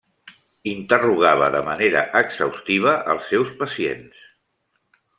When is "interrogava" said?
0.71-1.51